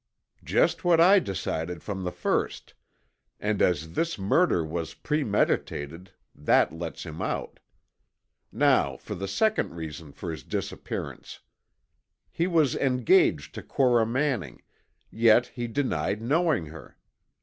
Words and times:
"Just 0.43 0.83
what 0.83 0.99
I 0.99 1.19
decided 1.19 1.83
from 1.83 2.03
the 2.03 2.11
first, 2.11 2.73
and 3.39 3.61
as 3.61 3.93
this 3.93 4.17
murder 4.17 4.65
was 4.65 4.95
premeditated, 4.95 6.09
that 6.33 6.73
let's 6.73 7.05
him 7.05 7.21
out. 7.21 7.59
Now 8.51 8.97
for 8.97 9.13
the 9.13 9.27
second 9.27 9.75
reason 9.75 10.11
for 10.11 10.31
his 10.31 10.41
disappearance. 10.41 11.41
He 12.31 12.47
was 12.47 12.75
engaged 12.75 13.53
to 13.53 13.61
Cora 13.61 14.07
Manning, 14.07 14.63
yet 15.11 15.45
he 15.53 15.67
denied 15.67 16.19
knowing 16.19 16.65
her. 16.65 16.97